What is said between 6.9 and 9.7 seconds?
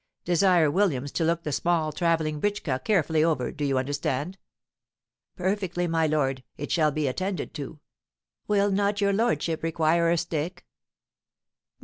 attended to. Will not your lordship